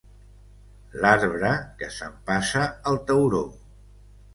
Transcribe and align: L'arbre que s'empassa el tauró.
L'arbre 1.03 1.53
que 1.83 1.93
s'empassa 1.99 2.67
el 2.95 3.03
tauró. 3.13 3.49